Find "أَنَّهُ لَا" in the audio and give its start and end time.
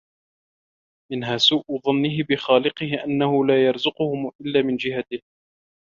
3.05-3.65